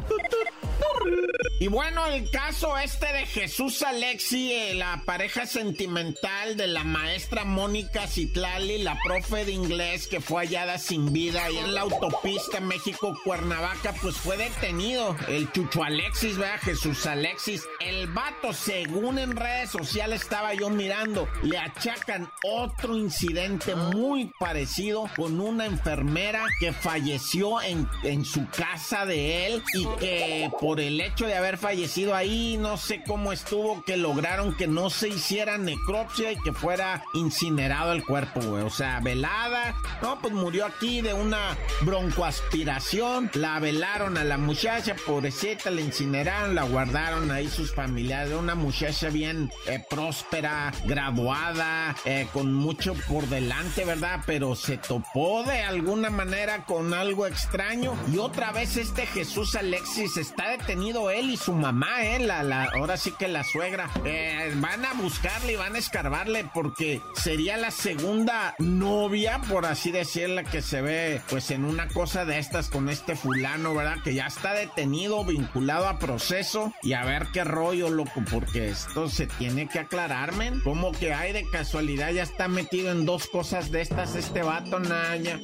Y 1.61 1.67
bueno, 1.67 2.05
el 2.05 2.29
caso 2.31 2.77
este 2.77 3.11
de 3.11 3.25
Jesús 3.25 3.81
Alexi, 3.81 4.53
eh, 4.53 4.75
la 4.75 5.03
pareja 5.05 5.45
sentimental 5.45 6.55
de 6.55 6.67
la 6.67 6.85
maestra 6.85 7.43
Mónica 7.43 8.07
Citlali, 8.07 8.77
la 8.77 8.97
profe 9.03 9.43
de 9.43 9.51
inglés 9.51 10.07
que 10.07 10.21
fue 10.21 10.45
hallada 10.45 10.77
sin 10.77 11.11
vida 11.11 11.43
ahí 11.43 11.57
en 11.57 11.75
la 11.75 11.81
autopista 11.81 12.61
México-Cuernavaca, 12.61 13.93
pues 14.01 14.15
fue 14.15 14.37
detenido. 14.37 15.17
El 15.27 15.51
Chucho 15.51 15.83
Alexis, 15.83 16.37
vea, 16.37 16.57
Jesús 16.59 17.05
Alexis. 17.05 17.67
El 17.81 18.07
vato, 18.07 18.53
según 18.53 19.19
en 19.19 19.35
redes 19.35 19.69
sociales 19.69 20.21
estaba 20.21 20.53
yo 20.53 20.69
mirando, 20.69 21.27
le 21.43 21.57
achacan 21.57 22.31
otro 22.45 22.95
incidente 22.95 23.75
muy 23.75 24.31
parecido 24.39 25.09
con 25.17 25.41
una 25.41 25.65
enfermera 25.65 26.45
que 26.61 26.71
falleció 26.71 27.61
en, 27.61 27.85
en 28.03 28.23
su 28.23 28.47
casa 28.47 29.05
de 29.05 29.47
él 29.47 29.63
y 29.73 29.85
que 29.99 30.49
por 30.61 30.79
el 30.79 31.01
hecho 31.01 31.25
de 31.25 31.35
haber 31.35 31.48
fallecido 31.57 32.15
ahí, 32.15 32.57
no 32.57 32.77
sé 32.77 33.03
cómo 33.05 33.31
estuvo 33.31 33.83
que 33.83 33.97
lograron 33.97 34.55
que 34.55 34.67
no 34.67 34.89
se 34.89 35.09
hiciera 35.09 35.57
necropsia 35.57 36.31
y 36.31 36.37
que 36.37 36.53
fuera 36.53 37.03
incinerado 37.13 37.91
el 37.93 38.03
cuerpo, 38.05 38.41
güey. 38.41 38.63
O 38.63 38.69
sea, 38.69 38.99
velada, 38.99 39.75
no, 40.01 40.19
pues 40.19 40.33
murió 40.33 40.65
aquí 40.65 41.01
de 41.01 41.13
una 41.13 41.57
broncoaspiración, 41.81 43.31
la 43.33 43.59
velaron 43.59 44.17
a 44.17 44.23
la 44.23 44.37
muchacha, 44.37 44.95
pobrecita, 45.05 45.69
la 45.71 45.81
incineraron, 45.81 46.55
la 46.55 46.63
guardaron 46.63 47.31
ahí 47.31 47.47
sus 47.47 47.73
familiares, 47.73 48.33
una 48.33 48.55
muchacha 48.55 49.09
bien 49.09 49.51
eh, 49.67 49.83
próspera, 49.89 50.71
graduada, 50.85 51.95
eh, 52.05 52.27
con 52.33 52.53
mucho 52.53 52.93
por 53.07 53.27
delante, 53.27 53.85
¿verdad? 53.85 54.21
Pero 54.25 54.55
se 54.55 54.77
topó 54.77 55.43
de 55.43 55.61
alguna 55.61 56.09
manera 56.09 56.65
con 56.65 56.93
algo 56.93 57.27
extraño 57.27 57.95
y 58.11 58.17
otra 58.17 58.51
vez 58.51 58.77
este 58.77 59.05
Jesús 59.05 59.55
Alexis 59.55 60.17
está 60.17 60.49
detenido 60.49 61.09
él 61.09 61.29
y 61.29 61.37
su 61.39 61.53
mamá, 61.53 62.03
¿eh? 62.03 62.19
La, 62.19 62.43
la, 62.43 62.65
ahora 62.65 62.97
sí 62.97 63.13
que 63.17 63.27
la 63.27 63.43
suegra. 63.43 63.89
Eh, 64.05 64.53
van 64.57 64.85
a 64.85 64.93
buscarle 64.93 65.53
y 65.53 65.55
van 65.55 65.75
a 65.75 65.79
escarbarle 65.79 66.45
porque 66.53 67.01
sería 67.15 67.57
la 67.57 67.71
segunda 67.71 68.55
novia, 68.59 69.41
por 69.49 69.65
así 69.65 69.91
decirla, 69.91 70.43
que 70.43 70.61
se 70.61 70.81
ve 70.81 71.21
pues 71.29 71.51
en 71.51 71.65
una 71.65 71.87
cosa 71.87 72.25
de 72.25 72.39
estas 72.39 72.69
con 72.69 72.89
este 72.89 73.15
fulano, 73.15 73.73
¿verdad? 73.73 73.97
Que 74.03 74.13
ya 74.13 74.27
está 74.27 74.53
detenido, 74.53 75.23
vinculado 75.23 75.87
a 75.87 75.99
proceso 75.99 76.73
y 76.83 76.93
a 76.93 77.05
ver 77.05 77.27
qué 77.33 77.43
rollo, 77.43 77.89
loco, 77.89 78.23
porque 78.29 78.69
esto 78.69 79.09
se 79.09 79.27
tiene 79.27 79.67
que 79.67 79.79
aclararme. 79.79 80.51
Como 80.63 80.91
que 80.91 81.13
hay 81.13 81.33
de 81.33 81.49
casualidad, 81.49 82.11
ya 82.11 82.23
está 82.23 82.47
metido 82.47 82.91
en 82.91 83.05
dos 83.05 83.27
cosas 83.27 83.71
de 83.71 83.81
estas 83.81 84.15
este 84.15 84.43
vato, 84.43 84.79
Naya. 84.79 85.39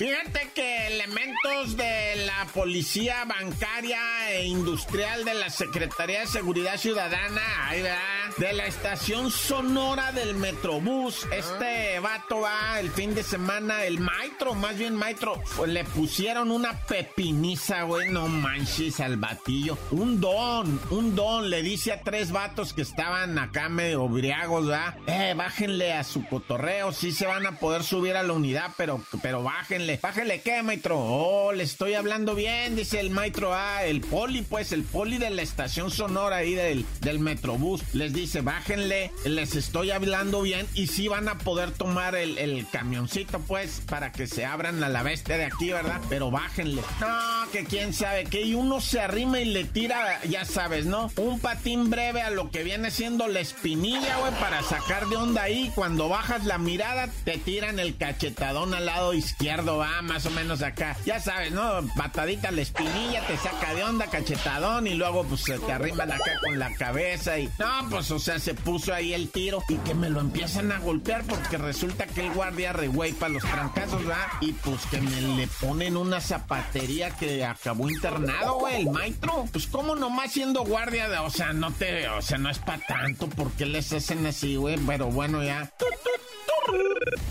Fíjate 0.00 0.48
que 0.54 0.86
elementos 0.86 1.76
de 1.76 2.24
la 2.24 2.46
policía 2.54 3.22
bancaria 3.26 4.00
e 4.30 4.46
industrial 4.46 5.26
de 5.26 5.34
la 5.34 5.50
Secretaría 5.50 6.20
de 6.20 6.26
Seguridad 6.26 6.78
Ciudadana, 6.78 7.68
ahí 7.68 7.82
va, 7.82 8.19
de 8.38 8.52
la 8.52 8.66
estación 8.66 9.30
sonora 9.30 10.12
del 10.12 10.34
Metrobús, 10.34 11.26
este 11.32 11.98
vato 12.00 12.40
va 12.40 12.80
el 12.80 12.90
fin 12.90 13.14
de 13.14 13.22
semana, 13.22 13.84
el 13.84 14.00
maestro, 14.00 14.54
más 14.54 14.76
bien 14.78 14.94
maestro, 14.94 15.40
pues 15.56 15.70
le 15.70 15.84
pusieron 15.84 16.50
una 16.50 16.72
pepiniza, 16.86 17.82
güey, 17.82 18.10
no 18.10 18.28
manches 18.28 19.00
al 19.00 19.16
batillo. 19.16 19.76
Un 19.90 20.20
don, 20.20 20.80
un 20.90 21.14
don, 21.14 21.50
le 21.50 21.62
dice 21.62 21.92
a 21.92 22.02
tres 22.02 22.32
vatos 22.32 22.72
que 22.72 22.82
estaban 22.82 23.38
acá 23.38 23.68
medio 23.68 24.08
briagos, 24.08 24.66
¿verdad? 24.66 24.94
Eh, 25.06 25.34
bájenle 25.36 25.92
a 25.92 26.04
su 26.04 26.26
cotorreo, 26.26 26.92
sí 26.92 27.12
se 27.12 27.26
van 27.26 27.46
a 27.46 27.58
poder 27.58 27.82
subir 27.82 28.16
a 28.16 28.22
la 28.22 28.32
unidad, 28.32 28.72
pero, 28.76 29.00
pero 29.22 29.42
bájenle 29.42 29.98
bájale, 30.02 30.40
¿qué, 30.40 30.62
maestro? 30.62 30.98
Oh, 30.98 31.52
le 31.52 31.62
estoy 31.62 31.94
hablando 31.94 32.34
bien, 32.34 32.76
dice 32.76 33.00
el 33.00 33.10
maestro. 33.10 33.54
Ah, 33.54 33.84
el 33.84 34.00
poli, 34.00 34.42
pues, 34.42 34.72
el 34.72 34.82
poli 34.82 35.18
de 35.18 35.30
la 35.30 35.42
estación 35.42 35.90
sonora 35.90 36.36
ahí 36.36 36.54
del, 36.54 36.84
del 37.00 37.18
Metrobús. 37.18 37.82
Les 37.94 38.12
dice, 38.12 38.19
bájenle, 38.42 39.10
les 39.24 39.54
estoy 39.56 39.90
hablando 39.90 40.42
bien 40.42 40.66
y 40.74 40.88
sí 40.88 41.08
van 41.08 41.28
a 41.28 41.38
poder 41.38 41.70
tomar 41.70 42.14
el, 42.14 42.66
camioncito, 42.70 43.40
pues, 43.40 43.80
para 43.88 44.12
que 44.12 44.26
se 44.26 44.44
abran 44.44 44.82
a 44.84 44.88
la 44.88 45.02
bestia 45.02 45.38
de 45.38 45.46
aquí, 45.46 45.70
¿verdad? 45.70 46.00
Pero 46.08 46.30
bájenle. 46.30 46.82
No, 47.00 47.39
que 47.50 47.64
quién 47.64 47.92
sabe 47.92 48.24
qué, 48.24 48.42
y 48.42 48.54
uno 48.54 48.80
se 48.80 49.00
arrima 49.00 49.40
y 49.40 49.44
le 49.44 49.64
tira, 49.64 50.20
ya 50.24 50.44
sabes, 50.44 50.86
¿no? 50.86 51.10
Un 51.16 51.38
patín 51.40 51.90
breve 51.90 52.22
a 52.22 52.30
lo 52.30 52.50
que 52.50 52.62
viene 52.62 52.90
siendo 52.90 53.28
la 53.28 53.40
espinilla, 53.40 54.18
güey, 54.18 54.32
para 54.40 54.62
sacar 54.62 55.06
de 55.08 55.16
onda 55.16 55.42
ahí. 55.42 55.70
Cuando 55.74 56.08
bajas 56.08 56.44
la 56.44 56.58
mirada, 56.58 57.08
te 57.24 57.38
tiran 57.38 57.78
el 57.78 57.96
cachetadón 57.96 58.74
al 58.74 58.86
lado 58.86 59.12
izquierdo, 59.12 59.78
va, 59.78 60.00
más 60.02 60.26
o 60.26 60.30
menos 60.30 60.62
acá. 60.62 60.96
Ya 61.04 61.20
sabes, 61.20 61.52
¿no? 61.52 61.86
Patadita 61.96 62.50
la 62.50 62.62
espinilla, 62.62 63.26
te 63.26 63.36
saca 63.36 63.74
de 63.74 63.84
onda, 63.84 64.06
cachetadón, 64.06 64.86
y 64.86 64.94
luego 64.94 65.24
pues 65.24 65.42
se 65.42 65.58
te 65.58 65.72
arriman 65.72 66.12
acá 66.12 66.32
con 66.42 66.58
la 66.58 66.72
cabeza 66.74 67.38
y... 67.38 67.48
No, 67.58 67.88
pues 67.90 68.10
o 68.10 68.18
sea, 68.18 68.38
se 68.38 68.54
puso 68.54 68.94
ahí 68.94 69.12
el 69.12 69.28
tiro 69.30 69.62
y 69.68 69.76
que 69.76 69.94
me 69.94 70.08
lo 70.08 70.20
empiezan 70.20 70.72
a 70.72 70.78
golpear 70.78 71.24
porque 71.24 71.58
resulta 71.58 72.06
que 72.06 72.26
el 72.26 72.32
guardia 72.32 72.70
güey 72.72 73.12
para 73.12 73.32
los 73.32 73.42
trancazos, 73.42 74.08
¿va? 74.08 74.38
Y 74.40 74.52
pues 74.52 74.86
que 74.86 75.00
me 75.00 75.20
le 75.20 75.46
ponen 75.60 75.96
una 75.96 76.20
zapatería 76.20 77.10
que 77.10 77.39
acabó 77.44 77.88
internado, 77.88 78.58
güey, 78.58 78.82
el 78.82 78.90
maestro. 78.90 79.46
Pues 79.52 79.66
como 79.66 79.94
nomás 79.94 80.32
siendo 80.32 80.64
guardia, 80.64 81.08
de, 81.08 81.18
o 81.18 81.30
sea, 81.30 81.52
no 81.52 81.72
te, 81.72 82.08
o 82.08 82.22
sea, 82.22 82.38
no 82.38 82.50
es 82.50 82.58
para 82.58 82.82
tanto, 82.86 83.28
porque 83.28 83.66
les 83.66 83.92
hacen 83.92 84.26
así, 84.26 84.56
güey? 84.56 84.76
Pero 84.86 85.06
bueno, 85.06 85.42
ya. 85.42 85.72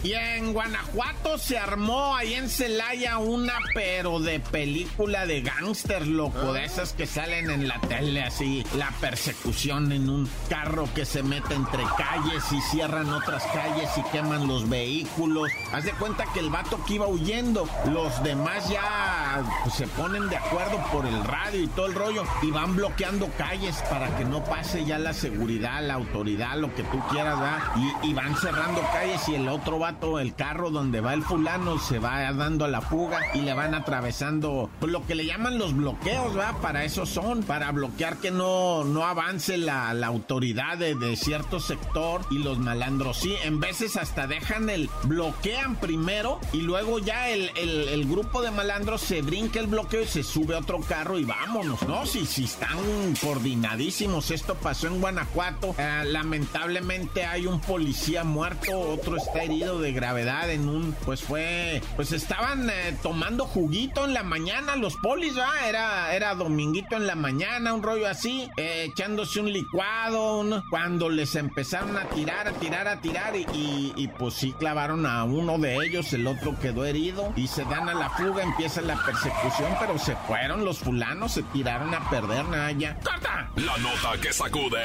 Y 0.04 0.14
en 0.14 0.54
Guanajuato 0.54 1.38
se 1.38 1.58
armó 1.58 2.16
ahí 2.16 2.34
en 2.34 2.50
Celaya 2.50 3.18
una 3.18 3.54
pero 3.74 4.20
de 4.20 4.40
película 4.40 5.26
de 5.26 5.42
gángster, 5.42 6.08
loco, 6.08 6.54
de 6.54 6.64
esas 6.64 6.94
que 6.94 7.06
salen 7.06 7.50
en 7.50 7.68
la 7.68 7.80
tele 7.82 8.24
así, 8.24 8.64
la 8.78 8.92
persecución 9.02 9.92
en 9.92 10.10
un 10.10 10.30
carro 10.50 10.88
que 10.96 11.06
se 11.06 11.22
mete 11.22 11.54
entre 11.54 11.84
calles 11.98 12.44
y 12.52 12.62
cierran 12.72 13.10
otras 13.10 13.44
calles 13.48 13.90
y 13.98 14.04
queman 14.12 14.48
los 14.48 14.70
vehículos. 14.70 15.52
Haz 15.74 15.84
de 15.84 15.92
cuenta 15.92 16.26
que 16.34 16.40
el 16.40 16.50
vato 16.50 16.84
que 16.86 16.96
iba 16.96 17.08
huyendo, 17.08 17.68
los 17.92 18.24
demás 18.24 18.70
ya 18.70 19.44
pues, 19.64 19.76
se 19.76 19.88
ponen 19.88 20.30
de 20.30 20.38
acuerdo 20.38 20.82
por 20.92 21.06
el 21.06 21.24
radio 21.26 21.64
y 21.64 21.68
todo 21.68 21.88
el 21.88 21.96
rollo 21.96 22.24
y 22.42 22.52
van 22.52 22.76
bloqueando 22.76 23.30
calles 23.38 23.76
para 23.90 24.16
que 24.18 24.26
no 24.26 24.44
pase 24.44 24.86
ya 24.86 24.98
la 24.98 25.14
seguridad, 25.14 25.86
la 25.86 25.96
autoridad, 25.96 26.58
lo 26.58 26.74
que 26.74 26.84
tú 26.84 27.00
quieras, 27.12 27.40
¿verdad? 27.40 27.60
Y, 28.04 28.10
y 28.10 28.14
van 28.14 28.36
cerrando 28.38 28.82
calles 28.94 29.20
y 29.30 29.36
el 29.36 29.48
otro 29.48 29.80
vato, 29.80 30.20
el 30.20 30.34
carro 30.34 30.72
donde 30.72 31.02
va 31.02 31.14
el 31.14 31.24
fulano, 31.24 31.80
se 31.80 32.00
va 32.00 32.32
dando 32.34 32.68
la 32.68 32.82
fuga 32.82 33.20
y 33.34 33.42
le 33.42 33.54
van 33.54 33.74
atravesando 33.74 34.70
pues, 34.80 34.92
lo 34.92 35.06
que 35.06 35.16
le 35.16 35.26
llaman 35.26 35.58
los 35.58 35.76
bloqueos, 35.76 36.38
¿va? 36.38 36.54
Para 36.62 36.84
eso 36.84 37.06
son, 37.06 37.44
para 37.44 37.72
bloquear 37.72 38.18
que 38.18 38.32
no, 38.32 38.84
no 38.84 39.06
avance 39.06 39.58
la, 39.58 39.90
autoridad 40.10 40.78
de, 40.78 41.16
cierto 41.16 41.60
sector 41.60 42.22
y 42.32 42.40
los 42.40 42.60
malandros. 42.60 43.18
Sí, 43.18 43.36
en 43.44 43.60
veces 43.60 43.98
hasta 43.98 44.28
dejan 44.28 44.70
el, 44.70 44.90
bloquean 45.04 45.76
primero 45.76 46.40
y 46.54 46.62
luego 46.62 47.00
ya 47.00 47.30
el, 47.30 47.52
el, 47.58 48.06
grupo 48.06 48.42
de 48.42 48.52
malandros 48.52 49.02
se 49.02 49.22
brinca 49.22 49.60
el 49.60 49.68
bloqueo 49.68 50.04
y 50.04 50.08
se 50.08 50.24
sube 50.24 50.56
otro 50.56 50.80
carro 50.80 51.20
y 51.20 51.26
vámonos, 51.26 51.84
¿no? 51.84 52.06
Si, 52.06 52.26
si 52.26 52.46
están 52.46 52.78
coordinadísimos, 53.22 54.32
esto 54.32 54.56
pasó 54.56 54.88
en 54.88 55.00
Guanajuato, 55.00 55.76
eh, 55.78 56.04
lamentablemente 56.06 57.26
hay 57.26 57.46
un 57.46 57.60
policía 57.60 58.24
muerto, 58.24 58.80
otro 58.80 59.09
está 59.18 59.44
herido 59.44 59.80
de 59.80 59.92
gravedad 59.92 60.50
en 60.50 60.70
un, 60.70 60.96
pues 61.06 61.22
fue, 61.22 61.82
pues 61.96 62.12
estaban 62.12 62.70
eh, 62.70 62.98
tomando 63.02 63.46
juguito 63.46 64.06
en 64.06 64.14
la 64.14 64.24
mañana 64.24 64.76
los 64.76 64.96
polis, 64.98 65.38
¿va? 65.38 65.68
Era, 65.68 66.14
era 66.14 66.36
dominguito 66.36 66.96
en 66.96 67.08
la 67.08 67.16
mañana, 67.16 67.74
un 67.74 67.84
rollo 67.84 68.08
así, 68.08 68.50
eh, 68.58 68.88
echándose 68.90 69.40
un 69.40 69.52
licuado, 69.52 70.64
cuando 70.70 71.10
les 71.10 71.36
empezaron 71.36 71.98
a 71.98 72.06
tirar, 72.06 72.48
a 72.48 72.52
tirar, 72.54 72.88
a 72.88 73.02
tirar 73.02 73.36
y, 73.36 73.94
y, 73.96 74.08
pues 74.08 74.36
sí 74.36 74.54
clavaron 74.58 75.06
a 75.06 75.24
uno 75.24 75.58
de 75.58 75.76
ellos, 75.86 76.12
el 76.14 76.28
otro 76.28 76.60
quedó 76.60 76.86
herido 76.86 77.34
y 77.36 77.48
se 77.48 77.64
dan 77.66 77.90
a 77.90 77.94
la 77.94 78.10
fuga, 78.10 78.44
empieza 78.44 78.82
la 78.82 78.96
persecución, 79.04 79.76
pero 79.80 79.98
se 79.98 80.16
fueron 80.16 80.66
los 80.66 80.80
fulanos, 80.80 81.34
se 81.34 81.44
tiraron 81.44 81.94
a 81.94 82.10
perder, 82.10 82.46
nada 82.46 82.72
ya. 82.72 82.96
¡Corta! 83.00 83.50
La 83.56 83.78
nota 83.78 84.20
que 84.22 84.34
sacude. 84.34 84.84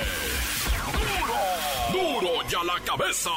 ¡Duro! 1.93 2.21
¡Duro 2.21 2.49
ya 2.49 2.63
la 2.65 2.81
cabeza! 2.85 3.31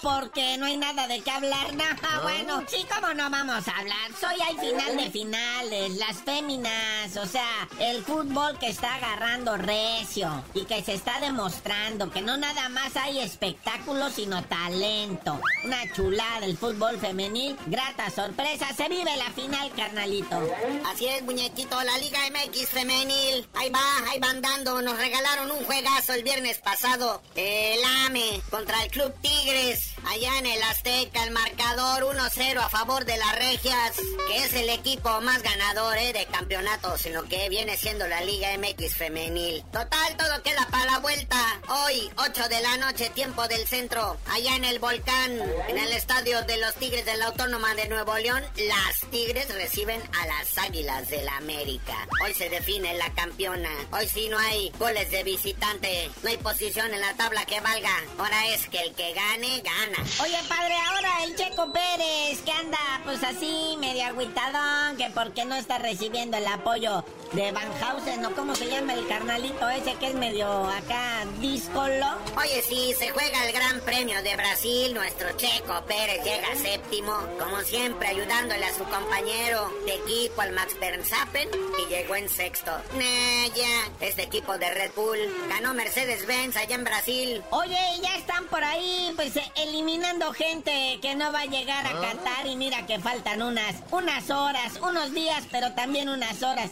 porque 0.00 0.56
no 0.58 0.66
hay 0.66 0.76
nada 0.76 1.06
de 1.06 1.20
qué 1.20 1.30
hablar. 1.30 1.74
No, 1.74 1.84
bueno, 2.22 2.62
sí, 2.66 2.86
como 2.92 3.12
no 3.12 3.28
vamos 3.28 3.66
a 3.68 3.78
hablar. 3.78 4.10
Soy 4.18 4.40
al 4.40 4.58
final 4.58 4.96
de 4.96 5.10
finales, 5.10 5.96
las 5.96 6.16
féminas, 6.22 7.16
o 7.16 7.26
sea, 7.26 7.68
el 7.78 8.02
fútbol 8.02 8.58
que 8.58 8.68
está 8.68 8.94
agarrando 8.94 9.56
recio 9.56 10.44
y 10.54 10.64
que 10.64 10.82
se 10.82 10.94
está 10.94 11.20
demostrando 11.20 12.10
que 12.10 12.22
no 12.22 12.36
nada 12.36 12.68
más 12.70 12.96
hay 12.96 13.20
espectáculo, 13.20 14.08
sino 14.10 14.42
talento. 14.44 15.40
Una 15.64 15.92
chulada 15.92 16.40
del 16.40 16.56
fútbol 16.56 16.98
femenil, 16.98 17.56
grata 17.66 18.10
sorpresa, 18.10 18.72
se 18.74 18.88
vive 18.88 19.16
la 19.16 19.30
final, 19.32 19.70
carnalito. 19.76 20.40
Así 20.86 21.06
es, 21.06 21.22
muñequito, 21.22 21.82
la 21.82 21.98
Liga 21.98 22.20
MX 22.30 22.68
femenil. 22.68 23.46
Ahí 23.54 23.70
va, 23.70 23.80
ahí 24.10 24.18
van 24.20 24.40
dando. 24.40 24.80
Nos 24.80 24.96
regalaron 24.96 25.50
un 25.50 25.64
juegazo 25.64 26.14
el 26.14 26.22
viernes 26.22 26.58
pasado. 26.58 27.22
El 27.34 27.82
AME 28.06 28.40
contra 28.50 28.82
el 28.82 28.90
Club 28.90 29.12
Tigres. 29.42 29.93
Allá 30.06 30.38
en 30.38 30.46
el 30.46 30.62
Azteca, 30.62 31.24
el 31.24 31.30
marcador 31.30 32.14
1-0 32.14 32.58
a 32.58 32.68
favor 32.68 33.04
de 33.04 33.16
las 33.16 33.36
Regias, 33.36 33.96
que 34.28 34.44
es 34.44 34.54
el 34.54 34.68
equipo 34.68 35.20
más 35.22 35.42
ganador 35.42 35.96
eh, 35.96 36.12
de 36.12 36.26
campeonatos 36.26 37.06
en 37.06 37.14
lo 37.14 37.24
que 37.24 37.48
viene 37.48 37.76
siendo 37.76 38.06
la 38.06 38.20
Liga 38.20 38.48
MX 38.58 38.94
femenil. 38.94 39.64
Total, 39.72 40.16
todo 40.16 40.42
queda 40.42 40.68
para 40.70 40.92
la 40.92 40.98
vuelta. 40.98 41.36
Hoy, 41.68 42.10
8 42.16 42.48
de 42.48 42.60
la 42.60 42.76
noche, 42.76 43.10
tiempo 43.10 43.48
del 43.48 43.66
centro, 43.66 44.18
allá 44.30 44.56
en 44.56 44.64
el 44.64 44.78
volcán, 44.78 45.32
en 45.68 45.78
el 45.78 45.92
estadio 45.92 46.42
de 46.42 46.58
los 46.58 46.74
Tigres 46.74 47.04
de 47.06 47.16
la 47.16 47.26
Autónoma 47.26 47.74
de 47.74 47.88
Nuevo 47.88 48.16
León, 48.18 48.42
las 48.56 49.10
Tigres 49.10 49.52
reciben 49.54 50.00
a 50.20 50.26
las 50.26 50.58
Águilas 50.58 51.08
del 51.08 51.24
la 51.24 51.36
América. 51.38 51.94
Hoy 52.22 52.34
se 52.34 52.48
define 52.50 52.94
la 52.94 53.10
campeona. 53.14 53.70
Hoy 53.92 54.06
sí 54.08 54.28
no 54.28 54.38
hay 54.38 54.70
goles 54.78 55.10
de 55.10 55.22
visitante, 55.24 56.10
no 56.22 56.28
hay 56.28 56.36
posición 56.36 56.92
en 56.92 57.00
la 57.00 57.14
tabla 57.14 57.44
que 57.46 57.60
valga. 57.60 58.02
Ahora 58.18 58.46
es 58.48 58.68
que 58.68 58.78
el 58.80 58.94
que 58.94 59.12
gane, 59.14 59.62
gana. 59.62 59.93
Oye, 60.22 60.38
padre, 60.48 60.74
ahora 60.88 61.24
el 61.24 61.36
Checo 61.36 61.72
Pérez, 61.72 62.40
que 62.44 62.50
anda 62.50 62.78
pues 63.04 63.22
así, 63.22 63.76
medio 63.78 64.04
agüitadón, 64.06 64.96
que 64.96 65.10
porque 65.10 65.44
no 65.44 65.54
está 65.54 65.78
recibiendo 65.78 66.36
el 66.36 66.46
apoyo 66.46 67.04
de 67.34 67.50
Van 67.52 67.70
Hausen, 67.82 68.22
¿no? 68.22 68.34
¿Cómo 68.34 68.54
se 68.54 68.66
llama 68.68 68.94
el 68.94 69.06
carnalito 69.08 69.68
ese 69.68 69.94
que 69.94 70.08
es 70.08 70.14
medio 70.14 70.46
acá 70.68 71.24
díscolo? 71.40 72.06
Oye, 72.36 72.62
sí, 72.62 72.94
se 72.98 73.10
juega 73.10 73.44
el 73.46 73.52
Gran 73.52 73.80
Premio 73.80 74.22
de 74.22 74.36
Brasil, 74.36 74.94
nuestro 74.94 75.32
Checo 75.36 75.82
Pérez 75.86 76.22
llega 76.24 76.54
séptimo, 76.56 77.12
como 77.38 77.60
siempre 77.62 78.08
ayudándole 78.08 78.64
a 78.64 78.72
su 78.74 78.84
compañero 78.84 79.70
de 79.86 79.94
equipo, 79.94 80.42
al 80.42 80.52
Max 80.52 80.78
Verstappen, 80.78 81.48
y 81.84 81.88
llegó 81.88 82.14
en 82.16 82.28
sexto. 82.28 82.70
Nah, 82.96 83.54
ya, 83.54 83.90
este 84.06 84.22
equipo 84.22 84.56
de 84.58 84.70
Red 84.72 84.92
Bull. 84.94 85.18
Ganó 85.48 85.74
Mercedes-Benz 85.74 86.56
allá 86.56 86.76
en 86.76 86.84
Brasil. 86.84 87.42
Oye, 87.50 87.78
ya 88.02 88.16
están 88.16 88.44
por 88.46 88.62
ahí, 88.62 89.12
pues 89.16 89.32
eliminando 89.56 90.32
gente 90.32 90.98
que 91.02 91.14
no 91.16 91.32
va 91.32 91.40
a 91.40 91.46
llegar 91.46 91.84
a 91.86 91.90
Ah. 91.90 92.00
Qatar 92.12 92.46
y 92.46 92.56
mira 92.56 92.86
que 92.86 92.98
faltan 92.98 93.42
unas, 93.42 93.76
unas 93.90 94.30
horas, 94.30 94.74
unos 94.82 95.12
días, 95.14 95.44
pero 95.50 95.72
también 95.72 96.08
unas 96.08 96.42
horas. 96.42 96.70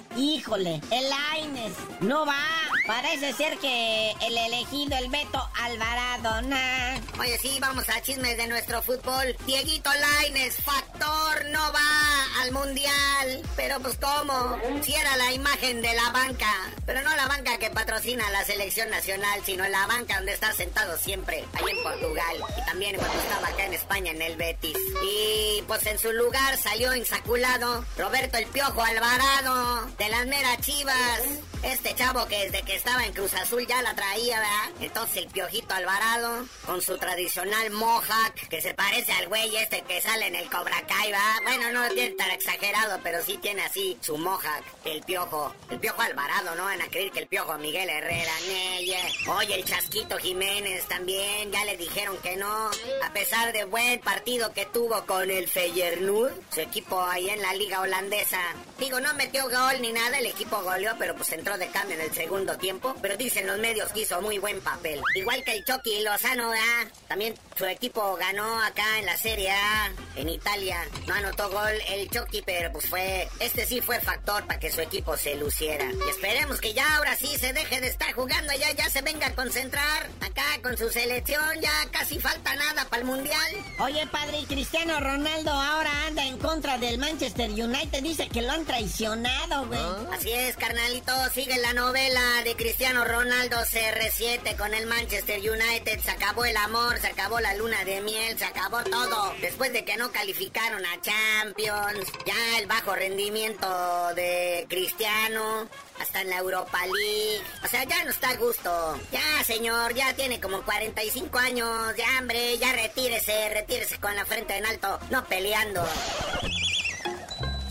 Híjole, 0.53 0.83
el 0.91 1.07
Aines 1.33 1.73
no 2.03 2.27
va. 2.27 2.72
Parece 2.87 3.33
ser 3.35 3.59
que 3.59 4.11
el 4.23 4.37
elegido, 4.37 4.97
el 4.97 5.09
Beto 5.09 5.49
Alvarado, 5.61 6.43
nah. 6.43 6.99
Oye, 7.21 7.39
sí, 7.39 7.59
vamos 7.61 7.89
a 7.89 8.03
chismes 8.03 8.37
de 8.37 8.49
nuestro 8.49 8.83
fútbol. 8.83 9.37
Dieguito 9.47 9.91
Laines, 9.93 10.57
factor, 10.57 11.45
no 11.51 11.73
va 11.73 12.43
al 12.43 12.51
mundial. 12.51 13.43
Pero 13.57 13.79
pues 13.81 13.97
cómo, 13.99 14.59
si 14.83 14.95
era 14.95 15.17
la 15.17 15.33
imagen 15.33 15.81
de 15.81 15.95
la 15.95 16.11
banca. 16.11 16.53
Pero 16.85 17.03
no 17.03 17.15
la 17.15 17.29
banca 17.29 17.59
que 17.59 17.71
patrocina 17.71 18.29
la 18.31 18.45
selección 18.45 18.91
nacional, 18.91 19.41
sino 19.45 19.67
la 19.69 19.87
banca 19.87 20.17
donde 20.17 20.33
está 20.33 20.53
sentado 20.53 20.99
siempre, 20.99 21.45
ahí 21.55 21.77
en 21.77 21.83
Portugal. 21.85 22.37
Y 22.61 22.67
también 22.67 22.97
cuando 22.97 23.19
estaba 23.19 23.49
acá 23.49 23.65
en 23.65 23.75
España, 23.75 24.11
en 24.11 24.23
el 24.23 24.37
Betis. 24.37 24.77
Y 25.05 25.63
pues 25.69 25.87
en 25.87 25.99
su 25.99 26.13
lugar 26.13 26.57
salió 26.59 26.95
insaculado 26.97 27.85
Roberto 27.97 28.39
el 28.39 28.47
Piojo 28.47 28.83
Alvarado, 28.83 29.87
de 29.99 30.09
las 30.09 30.27
meras 30.27 30.61
chivas. 30.61 31.21
Este 31.63 31.95
chavo 31.95 32.27
que 32.27 32.51
desde 32.51 32.63
que 32.63 32.75
estaba 32.75 33.07
en 33.07 33.13
Cruz 33.13 33.35
Azul 33.35 33.65
ya 33.69 33.81
la 33.83 33.95
traía, 33.95 34.41
¿verdad? 34.41 34.71
Entonces 34.81 35.19
el 35.19 35.27
Piojito 35.29 35.73
Alvarado, 35.75 36.45
con 36.67 36.83
su 36.83 36.99
tradicional 36.99 37.71
mohawk, 37.71 38.35
que 38.51 38.61
se 38.61 38.75
parece 38.75 39.13
al 39.13 39.29
güey 39.29 39.57
este 39.57 39.83
que 39.83 40.01
sale 40.01 40.27
en 40.27 40.35
el 40.35 40.51
Cobra 40.51 40.85
Kai, 40.89 41.13
¿verdad? 41.13 41.37
Bueno, 41.45 41.71
no 41.71 41.95
tiene 41.95 42.17
tan 42.17 42.33
exagerado, 42.33 42.99
pero 43.05 43.25
sí 43.25 43.39
tiene 43.39 43.63
así 43.63 43.97
su 44.01 44.19
mohawk, 44.19 44.65
el 44.85 45.03
Piojo. 45.03 45.55
El 45.71 45.79
Piojo 45.79 46.03
Alvarado, 46.03 46.57
no 46.57 46.65
van 46.65 46.83
a 46.83 46.89
creer 46.89 47.13
que 47.13 47.21
el 47.21 47.29
Piojo 47.29 47.57
Miguel 47.59 47.89
Herrera, 47.89 48.33
Neye. 48.49 48.99
Oye, 49.29 49.55
el 49.55 49.65
Chasquito 49.65 50.19
Jiménez 50.19 50.87
también, 50.89 51.53
ya 51.53 51.65
le 51.65 51.77
dijeron 51.77 52.17
que 52.19 52.37
no. 52.37 52.71
A 53.05 53.13
pesar 53.13 53.53
de 53.53 53.65
buen 53.67 54.01
partido 54.01 54.53
que 54.53 54.67
tuvo 54.67 55.07
con 55.07 55.31
el 55.31 55.49
Feyenoord, 55.49 56.35
su 56.53 56.61
equipo 56.61 57.01
ahí 57.01 57.31
en 57.31 57.41
la 57.41 57.55
liga 57.55 57.81
holandesa. 57.81 58.41
Digo, 58.81 58.99
no 58.99 59.15
metió 59.15 59.45
gol 59.49 59.81
ni 59.81 59.93
nada, 59.93 60.19
el 60.19 60.27
equipo 60.27 60.61
goleó, 60.63 60.97
pero 60.99 61.15
pues 61.15 61.31
entró 61.31 61.52
de 61.59 61.69
cambio 61.69 61.97
en 61.97 62.03
el 62.03 62.13
segundo 62.13 62.57
tiempo. 62.59 62.95
Pero 63.01 63.17
dicen 63.17 63.47
los 63.47 63.59
medios 63.59 63.91
que 63.93 64.01
hizo 64.01 64.21
muy 64.21 64.39
buen 64.39 64.61
papel. 64.61 65.01
Igual 65.15 65.45
que 65.45 65.53
el 65.53 65.65
Chucky 65.65 66.03
Lozano, 66.03 66.51
¿verdad? 66.51 66.93
También 67.09 67.35
su 67.57 67.67
equipo 67.67 68.17
ganó 68.17 68.63
acá 68.63 68.99
en 68.99 69.07
la 69.07 69.17
Serie 69.17 69.51
A, 69.51 69.93
en 70.17 70.29
Italia. 70.29 70.87
No 71.07 71.15
anotó 71.15 71.51
gol 71.51 71.73
el 71.89 72.11
Chucky, 72.11 72.43
pero 72.43 72.73
pues 72.73 72.87
fue... 72.89 73.29
Este 73.41 73.67
sí 73.67 73.81
fue 73.81 74.01
factor 74.01 74.47
para 74.47 74.59
que 74.59 74.71
su 74.71 74.81
equipo 74.81 75.17
se 75.17 75.35
luciera. 75.37 75.85
Y 75.85 76.11
esperemos 76.11 76.61
que 76.61 76.75
ya 76.75 76.97
ahora 76.97 77.17
sí 77.17 77.39
se 77.39 77.53
deje 77.53 77.81
de 77.81 77.89
estar 77.89 78.02
jugando, 78.13 78.53
ya, 78.55 78.73
ya 78.73 78.89
se 78.89 79.03
venga 79.03 79.29
a 79.29 79.35
concentrar 79.35 80.09
acá 80.21 80.45
con 80.63 80.77
su 80.77 80.91
selección. 80.91 81.61
Ya 81.61 81.73
casi 81.91 82.19
falta 82.19 82.55
nada 82.55 82.85
para 82.89 83.03
el 83.03 83.09
Mundial. 83.09 83.57
Oye, 83.79 84.07
padre, 84.07 84.41
y 84.41 84.47
Cristiano 84.47 85.01
Ronaldo 85.01 85.51
ahora 85.51 86.07
anda 86.07 86.25
en 86.25 86.39
contra 86.39 86.79
del 86.79 86.99
Manchester 86.99 87.51
United. 87.51 88.03
Dice 88.03 88.29
que 88.29 88.43
lo 88.43 88.53
han 88.53 88.65
traicionado, 88.65 89.67
güey. 89.67 89.81
Así 90.13 90.33
es, 90.33 90.57
carnalito. 90.57 91.13
Sigue 91.35 91.59
la 91.59 91.73
novela 91.73 92.43
de 92.45 92.55
Cristiano 92.57 93.05
Ronaldo 93.05 93.57
CR7 93.57 94.57
con 94.57 94.75
el 94.75 94.87
Manchester 94.87 95.39
United. 95.39 96.01
Se 96.01 96.11
acabó 96.11 96.45
el 96.45 96.57
amor, 96.57 96.99
se 96.99 97.09
acabó 97.09 97.41
la 97.41 97.55
luna 97.55 97.85
de 97.85 98.01
miel, 98.01 98.39
se 98.39 98.45
acabó 98.45 98.83
todo. 98.85 99.35
Después 99.41 99.73
de 99.73 99.85
que 99.85 99.97
no 99.97 100.13
calificaron 100.13 100.85
a 100.85 101.01
Champions, 101.01 102.07
ya 102.27 102.59
el 102.59 102.67
bajo 102.67 102.95
rendimiento 102.95 104.15
de 104.15 104.67
Cristiano. 104.69 105.69
Hasta 106.03 106.21
en 106.21 106.31
la 106.31 106.39
Europa 106.39 106.79
League. 106.85 107.45
O 107.65 107.69
sea, 107.69 107.85
ya 107.85 108.03
no 108.03 108.11
está 108.11 108.31
a 108.31 108.37
gusto. 108.37 108.99
Ya, 109.13 109.45
señor, 109.45 109.95
ya 109.95 110.13
tiene 110.15 110.41
como 110.41 110.63
45 110.63 111.39
años. 111.39 111.97
Ya, 111.97 112.19
hambre, 112.19 112.59
ya 112.59 112.73
retírese, 112.73 113.49
retírese 113.51 114.01
con 114.01 114.17
la 114.17 114.27
frente 114.27 114.57
en 114.57 114.67
alto. 114.67 114.99
No 115.11 115.25
peleando. 115.25 115.85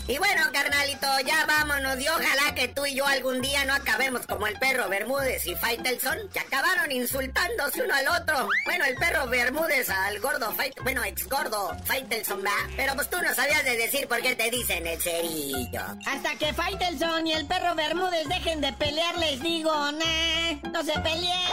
Y 0.08 0.18
bueno, 0.18 0.42
carnalito, 0.52 1.06
ya 1.24 1.46
vámonos 1.46 2.00
y 2.00 2.08
ojalá 2.08 2.54
que 2.56 2.66
tú 2.68 2.84
y 2.84 2.94
yo 2.94 3.06
algún 3.06 3.40
día 3.40 3.64
no 3.64 3.72
acabemos 3.72 4.26
como 4.26 4.48
el 4.48 4.58
perro 4.58 4.88
Bermúdez 4.88 5.46
y 5.46 5.54
Faitelson, 5.54 6.28
que 6.32 6.40
acabaron 6.40 6.90
insultándose 6.90 7.82
uno 7.82 7.94
al 7.94 8.08
otro. 8.20 8.48
Bueno, 8.64 8.84
el 8.84 8.96
perro 8.96 9.28
Bermúdez 9.28 9.88
al 9.90 10.18
gordo 10.18 10.50
Fait, 10.52 10.74
bueno, 10.82 11.04
ex 11.04 11.28
gordo 11.28 11.76
Faitelson, 11.84 12.44
va. 12.44 12.50
Pero 12.76 12.94
pues 12.96 13.08
tú 13.10 13.18
no 13.22 13.32
sabías 13.32 13.64
de 13.64 13.76
decir 13.76 14.08
por 14.08 14.20
qué 14.20 14.34
te 14.34 14.50
dicen 14.50 14.84
el 14.86 15.00
cerillo. 15.00 15.82
Hasta 16.04 16.34
que 16.36 16.52
Faitelson 16.52 17.26
y 17.28 17.34
el 17.34 17.46
perro 17.46 17.76
Bermúdez 17.76 18.26
dejen 18.26 18.60
de 18.60 18.72
pelear, 18.72 19.16
les 19.18 19.40
digo, 19.40 19.72
nah, 19.72 20.52
no 20.72 20.82
se 20.82 20.98
peleen. 20.98 21.52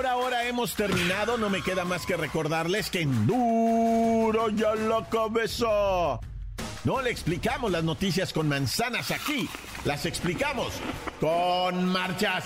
Por 0.02 0.10
ahora 0.10 0.48
hemos 0.48 0.74
terminado, 0.74 1.38
no 1.38 1.52
me 1.52 1.62
queda 1.62 1.86
más 1.86 2.08
que 2.08 2.18
recordarles 2.18 2.90
que 2.90 3.02
en 3.02 3.28
duro 3.28 4.50
ya 4.50 4.74
la 4.74 5.08
cabeza. 5.08 6.20
No 6.84 7.04
le 7.04 7.12
explicamos 7.12 7.70
las 7.70 7.84
noticias 7.84 8.34
con 8.34 8.50
manzanas 8.50 9.12
aquí, 9.12 9.48
las 9.86 10.08
explicamos 10.08 10.74
con 11.20 11.86
marchas. 11.86 12.46